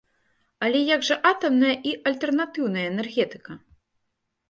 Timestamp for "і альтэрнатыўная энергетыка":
1.91-3.51